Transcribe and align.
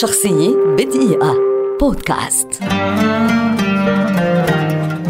شخصية 0.00 0.56
بدقيقة. 0.78 1.34
بودكاست. 1.80 2.48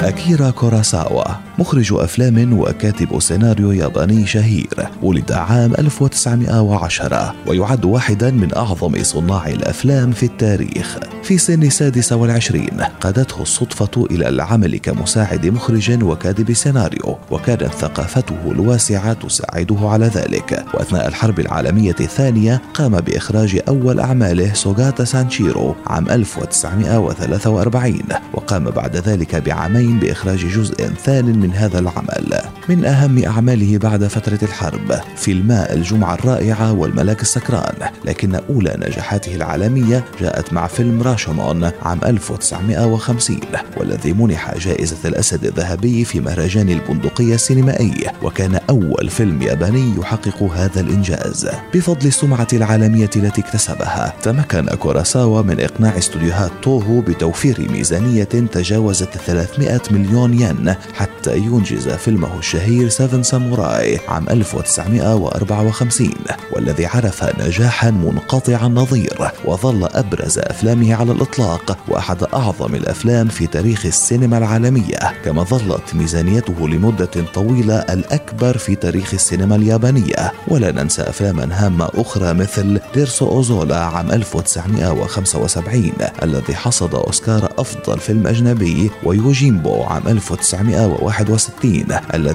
أكيرا 0.00 0.50
كوراساوا 0.50 1.24
مخرج 1.58 1.92
أفلام 1.92 2.58
وكاتب 2.58 3.20
سيناريو 3.20 3.72
ياباني 3.72 4.26
شهير 4.26 4.88
ولد 5.02 5.32
عام 5.32 5.74
1910 5.78 7.34
ويعد 7.46 7.84
واحدا 7.84 8.30
من 8.30 8.54
أعظم 8.56 9.02
صناع 9.02 9.46
الأفلام 9.46 10.12
في 10.12 10.26
التاريخ. 10.26 10.98
في 11.22 11.38
سن 11.38 11.62
السادس 11.62 12.12
والعشرين 12.12 12.80
قادته 13.00 13.42
الصدفة 13.42 14.06
إلى 14.10 14.28
العمل 14.28 14.78
كمساعد 14.78 15.46
مخرج 15.46 16.02
وكاتب 16.02 16.52
سيناريو 16.52 17.18
وكانت 17.30 17.64
ثقافته 17.64 18.36
الواسعة 18.46 19.12
تساعده 19.12 19.76
على 19.80 20.06
ذلك. 20.06 20.64
وأثناء 20.74 21.08
الحرب 21.08 21.40
العالمية 21.40 21.96
الثانية 22.00 22.62
قام 22.74 23.00
بإخراج 23.00 23.60
أول 23.68 24.00
أعماله 24.00 24.54
سوغاتا 24.54 25.04
سانشيرو 25.04 25.76
عام 25.86 26.10
1943 26.10 27.98
وقام 28.34 28.64
بعد 28.64 28.96
ذلك 28.96 29.34
بعامين 29.36 29.98
بإخراج 29.98 30.46
جزء 30.46 30.74
ثان 31.04 31.38
من 31.38 31.52
هذا 31.54 31.78
العمل. 31.78 32.41
من 32.68 32.84
أهم 32.84 33.24
أعماله 33.24 33.78
بعد 33.78 34.06
فترة 34.06 34.38
الحرب 34.42 35.00
فيلما 35.16 35.72
الجمعة 35.72 36.14
الرائعة 36.14 36.72
والملاك 36.72 37.22
السكران. 37.22 37.74
لكن 38.04 38.34
أولى 38.34 38.76
نجاحاته 38.78 39.34
العالمية 39.34 40.04
جاءت 40.20 40.52
مع 40.52 40.66
فيلم 40.66 41.02
راشومون 41.02 41.64
عام 41.82 42.00
1950 42.04 43.40
والذي 43.76 44.12
منح 44.12 44.58
جائزة 44.58 44.96
الأسد 45.04 45.44
الذهبي 45.44 46.04
في 46.04 46.20
مهرجان 46.20 46.68
البندقية 46.68 47.34
السينمائي. 47.34 48.10
وكان 48.22 48.60
أول 48.70 49.08
فيلم 49.08 49.42
ياباني 49.42 49.94
يحقق 49.98 50.42
هذا 50.42 50.80
الإنجاز. 50.80 51.48
بفضل 51.74 52.06
السمعة 52.06 52.48
العالمية 52.52 53.10
التي 53.16 53.40
اكتسبها 53.40 54.14
تمكن 54.22 54.66
كوراساوا 54.66 55.42
من 55.42 55.60
إقناع 55.60 55.98
استوديوهات 55.98 56.50
توهو 56.62 57.00
بتوفير 57.00 57.72
ميزانية 57.72 58.24
تجاوزت 58.24 59.18
300 59.26 59.80
مليون 59.90 60.40
ين 60.40 60.74
حتى 60.94 61.36
ينجز 61.36 61.88
فيلمه 61.88 62.38
الشهير. 62.38 62.61
Seven 62.62 63.22
Samurai 63.22 64.00
عام 64.08 64.28
1954 64.30 66.10
والذي 66.52 66.86
عرف 66.86 67.24
نجاحا 67.40 67.90
منقطع 67.90 68.66
النظير 68.66 69.30
وظل 69.44 69.84
أبرز 69.84 70.38
أفلامه 70.38 70.94
على 70.94 71.12
الإطلاق 71.12 71.78
وأحد 71.88 72.22
أعظم 72.22 72.74
الأفلام 72.74 73.28
في 73.28 73.46
تاريخ 73.46 73.86
السينما 73.86 74.38
العالمية 74.38 74.98
كما 75.24 75.42
ظلت 75.42 75.94
ميزانيته 75.94 76.68
لمدة 76.68 77.10
طويلة 77.34 77.74
الأكبر 77.74 78.56
في 78.56 78.74
تاريخ 78.74 79.14
السينما 79.14 79.56
اليابانية. 79.56 80.32
ولا 80.48 80.72
ننسى 80.72 81.02
أفلاما 81.02 81.48
هامة 81.52 81.90
أخرى 81.94 82.34
مثل 82.34 82.80
ديرسو 82.94 83.28
أوزولا 83.28 83.84
عام 83.84 84.10
1975 84.10 85.92
الذي 86.22 86.54
حصد 86.54 86.94
أوسكار 86.94 87.52
أفضل 87.58 87.98
فيلم 87.98 88.26
أجنبي 88.26 88.90
ويوجيمبو 89.04 89.82
عام 89.82 90.08
1961 90.08 91.84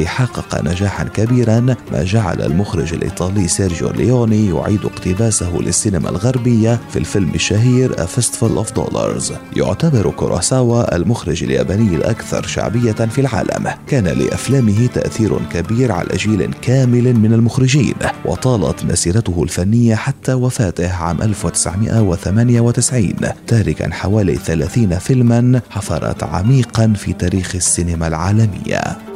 الذي 0.00 0.08
حقق 0.08 0.62
نجاحا 0.64 1.04
كبيرا 1.04 1.60
ما 1.60 2.04
جعل 2.04 2.42
المخرج 2.42 2.92
الإيطالي 2.92 3.48
سيرجيو 3.48 3.90
ليوني 3.90 4.48
يعيد 4.48 4.84
اقتباسه 4.84 5.58
للسينما 5.60 6.10
الغربية 6.10 6.80
في 6.90 6.98
الفيلم 6.98 7.30
الشهير 7.34 7.92
A 7.92 8.06
Fistful 8.06 8.64
of 8.64 8.74
Dollars. 8.80 9.32
يعتبر 9.56 10.10
كوراساوا 10.10 10.96
المخرج 10.96 11.44
الياباني 11.44 11.96
الأكثر 11.96 12.46
شعبية 12.46 12.92
في 12.92 13.20
العالم. 13.20 13.70
كان 13.86 14.04
لأفلامه 14.04 14.86
تأثير 14.86 15.38
كبير 15.52 15.92
على 15.92 16.16
جيل 16.16 16.54
كامل 16.62 17.14
من 17.14 17.32
المخرجين 17.32 17.94
وطالت 18.24 18.84
مسيرته 18.84 19.42
الفنية 19.42 19.94
حتى 19.94 20.34
وفاته 20.34 20.92
عام 20.92 21.22
1998 21.22 23.14
تاركا 23.46 23.90
حوالي 23.92 24.36
30 24.36 24.98
فيلما 24.98 25.60
حفرت 25.70 26.22
عميقا 26.22 26.92
في 26.96 27.12
تاريخ 27.12 27.54
السينما 27.54 28.06
العالمية. 28.06 29.09